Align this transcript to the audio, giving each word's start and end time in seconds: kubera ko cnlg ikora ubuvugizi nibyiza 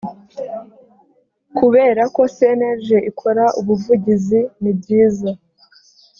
kubera 1.57 2.03
ko 2.15 2.21
cnlg 2.37 2.87
ikora 3.09 3.45
ubuvugizi 3.59 4.39
nibyiza 4.61 5.31